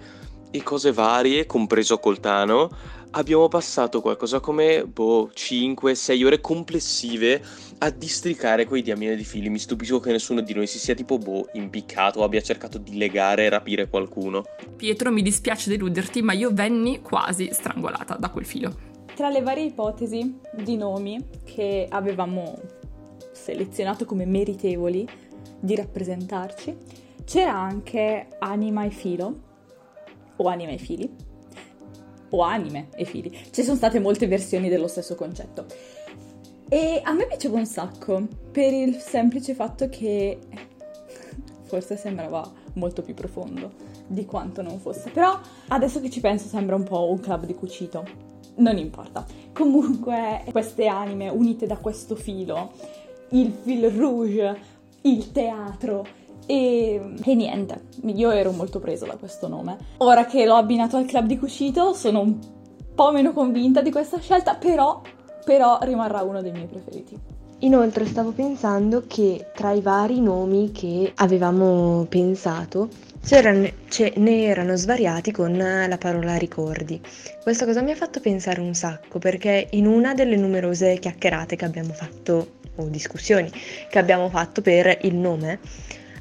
e 0.52 0.62
cose 0.62 0.92
varie, 0.92 1.46
compreso 1.46 1.98
Coltano, 1.98 2.70
abbiamo 3.12 3.48
passato 3.48 4.00
qualcosa 4.00 4.40
come 4.40 4.86
boh, 4.86 5.30
5-6 5.34 6.24
ore 6.24 6.40
complessive 6.40 7.42
a 7.78 7.90
districare 7.90 8.66
quei 8.66 8.82
diamine 8.82 9.16
di 9.16 9.24
fili. 9.24 9.48
Mi 9.48 9.58
stupisco 9.58 10.00
che 10.00 10.12
nessuno 10.12 10.40
di 10.40 10.54
noi 10.54 10.66
si 10.66 10.78
sia 10.78 10.94
tipo 10.94 11.18
boh, 11.18 11.48
impiccato 11.52 12.20
o 12.20 12.24
abbia 12.24 12.40
cercato 12.40 12.78
di 12.78 12.96
legare 12.96 13.44
e 13.44 13.48
rapire 13.48 13.88
qualcuno. 13.88 14.44
Pietro, 14.76 15.10
mi 15.10 15.22
dispiace 15.22 15.70
deluderti, 15.70 16.22
ma 16.22 16.32
io 16.32 16.50
venni 16.52 17.00
quasi 17.00 17.50
strangolata 17.52 18.16
da 18.16 18.30
quel 18.30 18.44
filo. 18.44 18.90
Tra 19.14 19.28
le 19.28 19.42
varie 19.42 19.64
ipotesi 19.64 20.38
di 20.54 20.76
nomi 20.76 21.18
che 21.44 21.86
avevamo 21.88 22.58
selezionato 23.32 24.04
come 24.04 24.24
meritevoli 24.24 25.06
di 25.60 25.74
rappresentarci, 25.74 26.76
c'era 27.24 27.54
anche 27.54 28.28
Anima 28.38 28.84
e 28.84 28.90
Filo, 28.90 29.50
o 30.36 30.48
Anima 30.48 30.72
e 30.72 30.78
Fili, 30.78 31.30
o 32.32 32.42
Anime 32.42 32.88
e 32.94 33.04
Fili. 33.04 33.36
Ci 33.50 33.62
sono 33.62 33.76
state 33.76 33.98
molte 33.98 34.26
versioni 34.26 34.68
dello 34.68 34.88
stesso 34.88 35.14
concetto. 35.14 35.66
E 36.68 37.00
a 37.04 37.12
me 37.12 37.26
piaceva 37.26 37.58
un 37.58 37.66
sacco, 37.66 38.26
per 38.50 38.72
il 38.72 38.96
semplice 38.96 39.54
fatto 39.54 39.88
che 39.88 40.38
forse 41.64 41.96
sembrava 41.96 42.50
molto 42.74 43.02
più 43.02 43.14
profondo 43.14 43.72
di 44.06 44.24
quanto 44.24 44.62
non 44.62 44.78
fosse. 44.78 45.10
Però 45.10 45.38
adesso 45.68 46.00
che 46.00 46.10
ci 46.10 46.20
penso 46.20 46.48
sembra 46.48 46.76
un 46.76 46.84
po' 46.84 47.10
un 47.10 47.20
club 47.20 47.44
di 47.44 47.54
cucito. 47.54 48.04
Non 48.54 48.76
importa. 48.78 49.24
Comunque 49.52 50.44
queste 50.50 50.86
anime 50.86 51.28
unite 51.28 51.66
da 51.66 51.76
questo 51.76 52.14
filo, 52.14 52.72
il 53.30 53.52
fil 53.62 53.90
rouge, 53.90 54.58
il 55.02 55.32
teatro 55.32 56.06
e, 56.46 57.00
e, 57.24 57.34
niente, 57.34 57.82
io 58.04 58.30
ero 58.30 58.52
molto 58.52 58.80
presa 58.80 59.06
da 59.06 59.16
questo 59.16 59.48
nome. 59.48 59.76
Ora 59.98 60.24
che 60.26 60.44
l'ho 60.44 60.56
abbinato 60.56 60.96
al 60.96 61.06
club 61.06 61.26
di 61.26 61.38
Cuscito 61.38 61.94
sono 61.94 62.20
un 62.20 62.38
po' 62.94 63.12
meno 63.12 63.32
convinta 63.32 63.80
di 63.80 63.90
questa 63.90 64.18
scelta, 64.18 64.54
però, 64.54 65.00
però 65.44 65.78
rimarrà 65.82 66.22
uno 66.22 66.42
dei 66.42 66.52
miei 66.52 66.66
preferiti. 66.66 67.18
Inoltre 67.60 68.06
stavo 68.06 68.32
pensando 68.32 69.04
che 69.06 69.50
tra 69.54 69.70
i 69.70 69.80
vari 69.80 70.20
nomi 70.20 70.72
che 70.72 71.12
avevamo 71.16 72.04
pensato 72.08 72.88
ce 73.24 74.12
ne 74.16 74.42
erano 74.42 74.74
svariati 74.74 75.30
con 75.30 75.56
la 75.56 75.96
parola 75.96 76.34
ricordi. 76.36 77.00
Questa 77.40 77.64
cosa 77.64 77.80
mi 77.80 77.92
ha 77.92 77.94
fatto 77.94 78.18
pensare 78.18 78.60
un 78.60 78.74
sacco 78.74 79.20
perché 79.20 79.68
in 79.70 79.86
una 79.86 80.12
delle 80.12 80.34
numerose 80.34 80.98
chiacchierate 80.98 81.54
che 81.54 81.64
abbiamo 81.64 81.92
fatto 81.92 82.58
o 82.76 82.86
discussioni 82.86 83.50
che 83.88 83.98
abbiamo 83.98 84.28
fatto 84.28 84.60
per 84.60 84.98
il 85.02 85.14
nome, 85.14 85.60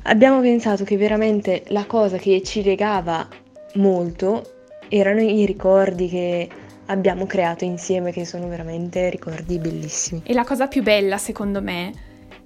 abbiamo 0.03 0.39
pensato 0.41 0.84
che 0.84 0.98
veramente 0.98 1.63
la 1.67 1.86
cosa 1.86 2.17
che 2.17 2.41
ci 2.43 2.63
legava 2.63 3.27
molto 3.75 4.43
erano 4.89 5.22
i 5.22 5.46
ricordi 5.46 6.08
che 6.10 6.50
abbiamo 6.88 7.25
creato 7.25 7.63
insieme, 7.63 8.12
che 8.12 8.25
sono 8.25 8.48
veramente 8.48 9.10
ricordi 9.10 9.58
bellissimi. 9.58 10.22
E 10.25 10.34
la 10.34 10.43
cosa 10.43 10.67
più 10.67 10.84
bella, 10.84 11.17
secondo 11.17 11.62
me, 11.62 11.91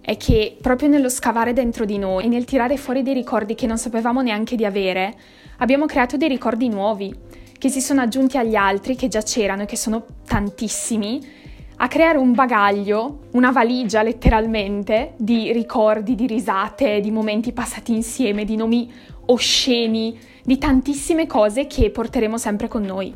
è 0.01 0.17
che 0.17 0.55
proprio 0.61 0.87
nello 0.87 1.09
scavare 1.09 1.53
dentro 1.53 1.83
di 1.83 1.97
noi 1.97 2.25
e 2.25 2.27
nel 2.27 2.45
tirare 2.45 2.77
fuori 2.77 3.01
dei 3.01 3.15
ricordi 3.15 3.55
che 3.55 3.65
non 3.65 3.79
sapevamo 3.79 4.21
neanche 4.21 4.55
di 4.55 4.63
avere, 4.63 5.15
abbiamo 5.57 5.87
creato 5.87 6.17
dei 6.17 6.29
ricordi 6.29 6.69
nuovi, 6.69 7.13
che 7.57 7.69
si 7.69 7.81
sono 7.81 8.01
aggiunti 8.01 8.37
agli 8.37 8.55
altri 8.55 8.95
che 8.95 9.07
già 9.07 9.23
c'erano 9.23 9.63
e 9.63 9.65
che 9.65 9.77
sono 9.77 10.05
tantissimi, 10.27 11.19
a 11.77 11.87
creare 11.87 12.17
un 12.17 12.33
bagaglio, 12.33 13.27
una 13.31 13.51
valigia 13.51 14.01
letteralmente, 14.01 15.13
di 15.17 15.51
ricordi, 15.51 16.15
di 16.15 16.25
risate, 16.25 17.01
di 17.01 17.11
momenti 17.11 17.51
passati 17.51 17.93
insieme, 17.93 18.45
di 18.45 18.55
nomi 18.55 18.91
osceni, 19.25 20.17
di 20.43 20.57
tantissime 20.57 21.27
cose 21.27 21.67
che 21.67 21.89
porteremo 21.89 22.37
sempre 22.37 22.67
con 22.67 22.83
noi. 22.83 23.13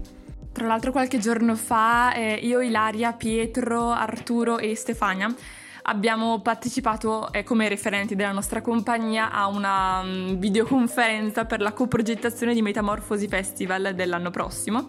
Tra 0.51 0.67
l'altro 0.67 0.91
qualche 0.91 1.19
giorno 1.19 1.55
fa 1.55 2.13
eh, 2.13 2.33
io, 2.33 2.59
Ilaria, 2.59 3.13
Pietro, 3.13 3.91
Arturo 3.91 4.57
e 4.57 4.75
Stefania 4.75 5.33
abbiamo 5.83 6.41
partecipato 6.41 7.31
eh, 7.31 7.43
come 7.43 7.69
referenti 7.69 8.15
della 8.15 8.31
nostra 8.33 8.61
compagnia 8.61 9.31
a 9.31 9.47
una 9.47 10.01
um, 10.01 10.37
videoconferenza 10.37 11.45
per 11.45 11.61
la 11.61 11.71
coprogettazione 11.71 12.53
di 12.53 12.61
Metamorfosi 12.61 13.27
Festival 13.27 13.93
dell'anno 13.95 14.31
prossimo 14.31 14.87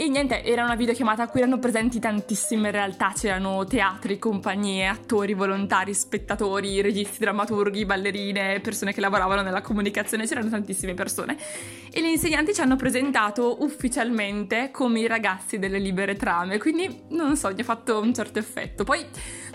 e 0.00 0.08
niente, 0.08 0.44
era 0.44 0.62
una 0.62 0.76
videochiamata 0.76 1.24
a 1.24 1.28
cui 1.28 1.40
erano 1.40 1.58
presenti 1.58 1.98
tantissime 1.98 2.70
realtà, 2.70 3.12
c'erano 3.16 3.64
teatri, 3.64 4.16
compagnie, 4.16 4.86
attori, 4.86 5.34
volontari, 5.34 5.92
spettatori, 5.92 6.80
registi, 6.80 7.18
drammaturghi, 7.18 7.84
ballerine, 7.84 8.60
persone 8.60 8.92
che 8.92 9.00
lavoravano 9.00 9.42
nella 9.42 9.60
comunicazione, 9.60 10.24
c'erano 10.24 10.50
tantissime 10.50 10.94
persone. 10.94 11.36
E 11.90 12.00
gli 12.00 12.04
insegnanti 12.04 12.54
ci 12.54 12.60
hanno 12.60 12.76
presentato 12.76 13.64
ufficialmente 13.64 14.70
come 14.70 15.00
i 15.00 15.08
ragazzi 15.08 15.58
delle 15.58 15.80
libere 15.80 16.14
trame, 16.14 16.58
quindi 16.58 17.02
non 17.08 17.36
so, 17.36 17.52
mi 17.52 17.60
ha 17.60 17.64
fatto 17.64 17.98
un 17.98 18.14
certo 18.14 18.38
effetto. 18.38 18.84
Poi 18.84 19.04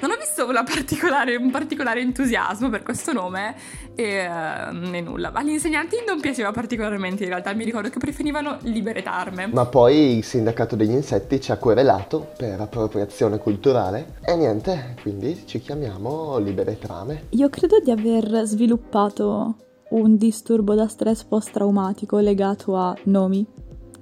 non 0.04 0.12
ho 0.12 0.20
visto 0.20 0.46
particolare, 0.66 1.38
un 1.38 1.50
particolare 1.50 2.02
entusiasmo 2.02 2.70
per 2.70 2.84
questo 2.84 3.14
nome 3.14 3.56
e, 3.96 4.28
uh, 4.28 4.94
e 4.94 5.00
nulla. 5.00 5.32
Agli 5.32 5.52
insegnanti 5.52 6.04
non 6.06 6.20
piaceva 6.20 6.52
particolarmente 6.52 7.24
in 7.24 7.30
realtà, 7.30 7.54
mi 7.54 7.64
ricordo 7.64 7.90
che 7.90 8.00
preferivano 8.00 8.58
libere 8.64 9.02
tarme. 9.02 9.48
Ma 9.48 9.66
poi 9.66 10.22
sindacato 10.22 10.76
degli 10.76 10.92
insetti 10.92 11.40
ci 11.40 11.54
ha 11.54 11.58
querelato 11.58 12.34
per 12.36 12.60
appropriazione 12.60 13.38
culturale 13.38 14.16
e 14.26 14.36
niente, 14.36 14.96
quindi 15.02 15.44
ci 15.46 15.62
chiamiamo 15.62 16.38
Libere 16.38 16.78
Trame. 16.78 17.28
Io 17.30 17.48
credo 17.50 17.80
di 17.80 17.92
aver 17.92 18.44
sviluppato 18.44 19.56
un 19.92 20.18
disturbo 20.18 20.76
da 20.76 20.90
stress 20.90 21.24
post-traumatico 21.24 22.18
legato 22.18 22.76
a 22.76 22.94
nomi, 23.04 23.46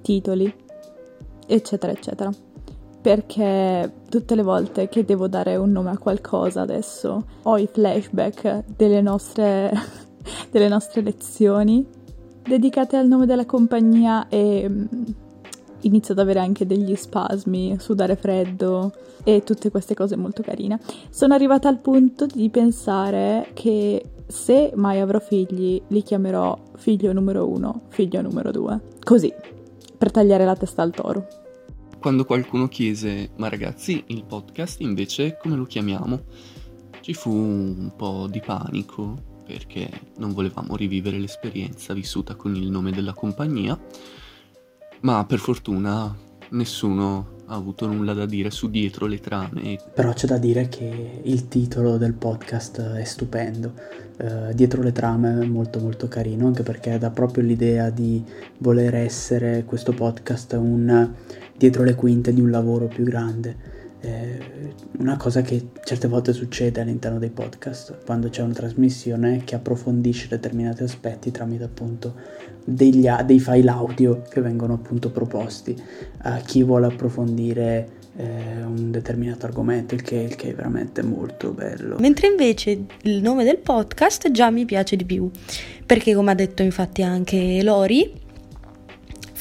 titoli, 0.00 0.52
eccetera, 1.46 1.92
eccetera. 1.92 2.30
Perché 3.02 3.92
tutte 4.08 4.34
le 4.36 4.42
volte 4.42 4.88
che 4.88 5.04
devo 5.04 5.26
dare 5.26 5.56
un 5.56 5.72
nome 5.72 5.90
a 5.90 5.98
qualcosa 5.98 6.60
adesso 6.60 7.24
ho 7.42 7.58
i 7.58 7.66
flashback 7.66 8.64
delle 8.76 9.00
nostre, 9.00 9.72
delle 10.50 10.68
nostre 10.68 11.02
lezioni 11.02 11.84
dedicate 12.42 12.96
al 12.96 13.06
nome 13.06 13.26
della 13.26 13.46
compagnia 13.46 14.28
e 14.28 14.70
inizio 15.80 16.14
ad 16.14 16.20
avere 16.20 16.40
anche 16.40 16.66
degli 16.66 16.94
spasmi, 16.94 17.76
sudare 17.78 18.16
freddo 18.16 18.92
e 19.24 19.42
tutte 19.44 19.70
queste 19.70 19.94
cose 19.94 20.16
molto 20.16 20.42
carine. 20.42 20.80
Sono 21.10 21.34
arrivata 21.34 21.68
al 21.68 21.78
punto 21.78 22.26
di 22.26 22.48
pensare 22.50 23.50
che 23.54 24.02
se 24.26 24.72
mai 24.74 25.00
avrò 25.00 25.18
figli 25.20 25.80
li 25.88 26.02
chiamerò 26.02 26.56
figlio 26.76 27.12
numero 27.12 27.48
uno, 27.48 27.82
figlio 27.88 28.22
numero 28.22 28.50
due. 28.50 28.80
Così, 29.02 29.32
per 29.96 30.10
tagliare 30.10 30.44
la 30.44 30.56
testa 30.56 30.82
al 30.82 30.92
toro. 30.92 31.41
Quando 32.02 32.24
qualcuno 32.24 32.66
chiese, 32.66 33.30
ma 33.36 33.48
ragazzi, 33.48 34.02
il 34.08 34.24
podcast 34.24 34.80
invece 34.80 35.38
come 35.40 35.54
lo 35.54 35.64
chiamiamo? 35.64 36.24
Ci 37.00 37.14
fu 37.14 37.30
un 37.30 37.92
po' 37.96 38.26
di 38.28 38.40
panico 38.40 39.40
perché 39.46 39.88
non 40.16 40.32
volevamo 40.32 40.74
rivivere 40.74 41.20
l'esperienza 41.20 41.94
vissuta 41.94 42.34
con 42.34 42.56
il 42.56 42.68
nome 42.68 42.90
della 42.90 43.12
compagnia 43.12 43.78
ma 45.02 45.24
per 45.24 45.38
fortuna 45.38 46.12
nessuno 46.50 47.38
ha 47.46 47.54
avuto 47.54 47.86
nulla 47.86 48.14
da 48.14 48.26
dire 48.26 48.50
su 48.50 48.68
dietro 48.68 49.06
le 49.06 49.20
trame. 49.20 49.78
Però 49.94 50.12
c'è 50.12 50.26
da 50.26 50.38
dire 50.38 50.68
che 50.68 51.20
il 51.22 51.48
titolo 51.48 51.98
del 51.98 52.14
podcast 52.14 52.80
è 52.80 53.04
stupendo. 53.04 53.74
Uh, 54.18 54.52
dietro 54.54 54.82
le 54.82 54.92
trame 54.92 55.40
è 55.40 55.46
molto 55.46 55.80
molto 55.80 56.08
carino, 56.08 56.46
anche 56.46 56.62
perché 56.62 56.98
dà 56.98 57.10
proprio 57.10 57.42
l'idea 57.42 57.90
di 57.90 58.22
voler 58.58 58.94
essere 58.94 59.64
questo 59.64 59.92
podcast 59.92 60.52
un 60.52 61.14
dietro 61.62 61.84
le 61.84 61.94
quinte 61.94 62.34
di 62.34 62.40
un 62.40 62.50
lavoro 62.50 62.86
più 62.86 63.04
grande. 63.04 63.70
Eh, 64.00 64.40
una 64.98 65.16
cosa 65.16 65.42
che 65.42 65.68
certe 65.84 66.08
volte 66.08 66.32
succede 66.32 66.80
all'interno 66.80 67.20
dei 67.20 67.30
podcast, 67.30 67.98
quando 68.04 68.30
c'è 68.30 68.42
una 68.42 68.52
trasmissione 68.52 69.42
che 69.44 69.54
approfondisce 69.54 70.26
determinati 70.26 70.82
aspetti 70.82 71.30
tramite 71.30 71.62
appunto 71.62 72.14
degli, 72.64 73.08
dei 73.24 73.38
file 73.38 73.70
audio 73.70 74.22
che 74.28 74.40
vengono 74.40 74.74
appunto 74.74 75.10
proposti 75.10 75.80
a 76.22 76.38
chi 76.38 76.64
vuole 76.64 76.86
approfondire 76.86 78.00
eh, 78.16 78.64
un 78.64 78.90
determinato 78.90 79.46
argomento, 79.46 79.94
il 79.94 80.02
che, 80.02 80.16
il 80.16 80.34
che 80.34 80.50
è 80.50 80.54
veramente 80.54 81.02
molto 81.04 81.52
bello. 81.52 81.96
Mentre 82.00 82.26
invece 82.26 82.86
il 83.02 83.22
nome 83.22 83.44
del 83.44 83.58
podcast 83.58 84.32
già 84.32 84.50
mi 84.50 84.64
piace 84.64 84.96
di 84.96 85.04
più, 85.04 85.30
perché 85.86 86.12
come 86.12 86.32
ha 86.32 86.34
detto 86.34 86.62
infatti 86.62 87.02
anche 87.02 87.62
Lori, 87.62 88.20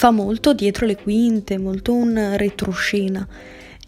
fa 0.02 0.10
molto 0.10 0.54
dietro 0.54 0.88
le 0.88 0.96
quinte, 0.96 1.60
molto 1.60 1.94
un 1.94 2.34
retroscena. 2.36 3.28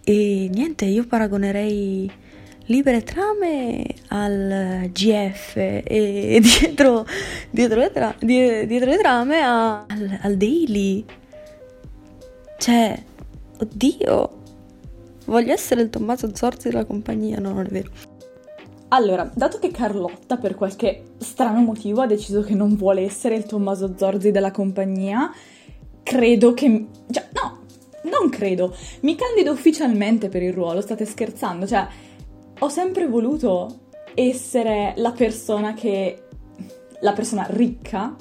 E 0.03 0.47
niente, 0.53 0.85
io 0.85 1.07
paragonerei 1.07 2.11
libere 2.65 3.01
trame 3.01 3.83
al 4.09 4.91
GF 4.91 5.55
e 5.55 6.37
dietro, 6.39 7.03
dietro, 7.49 7.79
le, 7.79 7.91
tra, 7.91 8.13
dietro 8.19 8.91
le, 8.91 8.97
trame 8.97 9.41
a, 9.41 9.85
al, 9.87 10.19
al 10.21 10.37
daily. 10.37 11.03
Cioè, 12.59 13.03
oddio, 13.61 14.29
voglio 15.25 15.51
essere 15.51 15.81
il 15.81 15.89
Tommaso 15.89 16.29
Zorzi 16.35 16.69
della 16.69 16.85
compagnia, 16.85 17.39
no, 17.39 17.53
non 17.53 17.65
è 17.65 17.69
vero. 17.69 17.89
Allora, 18.89 19.31
dato 19.33 19.57
che 19.57 19.71
Carlotta 19.71 20.37
per 20.37 20.53
qualche 20.53 21.15
strano 21.17 21.61
motivo 21.61 22.01
ha 22.01 22.05
deciso 22.05 22.41
che 22.41 22.53
non 22.53 22.75
vuole 22.75 23.01
essere 23.01 23.33
il 23.33 23.45
Tommaso 23.45 23.95
Zorzi 23.97 24.29
della 24.29 24.51
compagnia, 24.51 25.31
credo 26.03 26.53
che... 26.53 26.87
Cioè, 27.09 27.29
no, 27.33 27.61
non 28.03 28.29
credo. 28.29 28.75
Mi 29.01 29.15
candido 29.15 29.51
ufficialmente 29.51 30.29
per 30.29 30.43
il 30.43 30.53
ruolo, 30.53 30.81
state 30.81 31.05
scherzando? 31.05 31.65
Cioè, 31.65 31.87
ho 32.59 32.69
sempre 32.69 33.07
voluto 33.07 33.79
essere 34.13 34.93
la 34.97 35.11
persona 35.11 35.73
che... 35.73 36.27
la 36.99 37.13
persona 37.13 37.45
ricca 37.49 38.15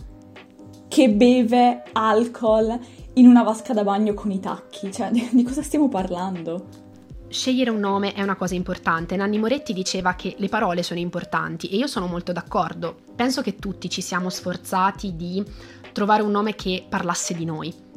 che 0.89 1.09
beve 1.11 1.83
alcol 1.93 2.79
in 3.15 3.27
una 3.27 3.43
vasca 3.43 3.73
da 3.73 3.83
bagno 3.83 4.15
con 4.15 4.31
i 4.31 4.41
tacchi. 4.41 4.93
Cioè, 4.93 5.11
di, 5.11 5.43
cosa 5.43 5.63
stiamo 5.63 5.89
parlando? 5.89 6.81
Scegliere 7.29 7.71
un 7.71 7.81
nome 7.81 8.13
è 8.13 8.23
una 8.23 8.37
cosa 8.37 8.55
importante. 8.55 9.17
Nanni 9.17 9.39
Moretti 9.39 9.73
diceva 9.73 10.15
che 10.15 10.35
le 10.37 10.49
parole 10.49 10.83
sono 10.83 11.01
importanti 11.01 11.69
e 11.69 11.77
io 11.77 11.87
sono 11.87 12.07
molto 12.07 12.33
d'accordo. 12.33 12.97
Penso 13.17 13.41
che 13.41 13.57
tutti 13.57 13.89
ci 13.89 14.03
siamo 14.03 14.29
sforzati 14.29 15.17
di 15.17 15.43
trovare 15.93 16.23
un 16.23 16.31
nome 16.31 16.55
che 16.55 16.85
parlasse 16.89 17.35
di 17.35 17.45
noi. 17.45 17.91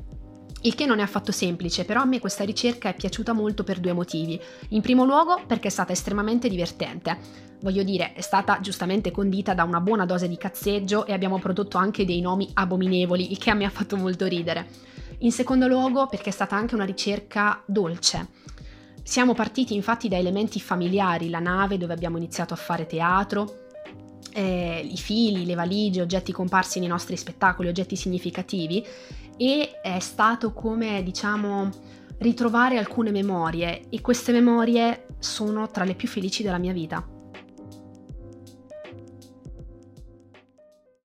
Il 0.61 0.73
che 0.73 0.87
non 0.87 0.97
è 0.99 1.03
affatto 1.03 1.31
semplice, 1.31 1.85
però 1.85 2.01
a 2.01 2.05
me 2.05 2.19
questa 2.19 2.43
ricerca 2.43 2.89
è 2.89 2.95
piaciuta 2.95 3.33
molto 3.33 3.63
per 3.63 3.79
due 3.79 3.93
motivi. 3.93 4.39
In 4.69 4.81
primo 4.81 5.05
luogo 5.05 5.41
perché 5.45 5.67
è 5.67 5.71
stata 5.71 5.91
estremamente 5.91 6.49
divertente. 6.49 7.17
Voglio 7.61 7.83
dire, 7.83 8.13
è 8.13 8.21
stata 8.21 8.59
giustamente 8.61 9.11
condita 9.11 9.53
da 9.53 9.63
una 9.63 9.79
buona 9.79 10.05
dose 10.05 10.27
di 10.27 10.37
cazzeggio 10.37 11.05
e 11.05 11.13
abbiamo 11.13 11.37
prodotto 11.37 11.77
anche 11.77 12.03
dei 12.03 12.19
nomi 12.19 12.49
abominevoli, 12.53 13.31
il 13.31 13.37
che 13.37 13.51
a 13.51 13.53
me 13.53 13.65
ha 13.65 13.69
fatto 13.69 13.95
molto 13.95 14.25
ridere. 14.25 14.67
In 15.19 15.31
secondo 15.31 15.67
luogo 15.67 16.07
perché 16.07 16.29
è 16.29 16.33
stata 16.33 16.55
anche 16.55 16.73
una 16.73 16.83
ricerca 16.83 17.61
dolce. 17.65 18.29
Siamo 19.03 19.35
partiti 19.35 19.75
infatti 19.75 20.07
da 20.07 20.17
elementi 20.17 20.59
familiari, 20.59 21.29
la 21.29 21.37
nave 21.37 21.77
dove 21.77 21.93
abbiamo 21.93 22.17
iniziato 22.17 22.55
a 22.55 22.57
fare 22.57 22.87
teatro, 22.87 23.64
eh, 24.35 24.85
i 24.91 24.97
fili, 24.97 25.45
le 25.45 25.55
valigie, 25.55 26.01
oggetti 26.01 26.33
comparsi 26.33 26.79
nei 26.79 26.89
nostri 26.89 27.15
spettacoli, 27.15 27.69
oggetti 27.69 27.95
significativi 27.95 28.85
e 29.37 29.79
è 29.81 29.99
stato 29.99 30.51
come 30.51 31.01
diciamo 31.03 31.69
ritrovare 32.17 32.77
alcune 32.77 33.11
memorie 33.11 33.83
e 33.89 34.01
queste 34.01 34.33
memorie 34.33 35.07
sono 35.19 35.69
tra 35.71 35.85
le 35.85 35.95
più 35.95 36.09
felici 36.09 36.43
della 36.43 36.57
mia 36.57 36.73
vita. 36.73 37.14